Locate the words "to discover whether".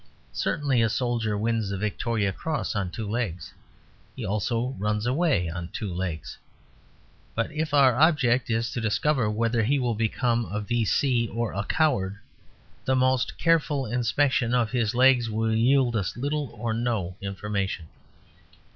8.71-9.61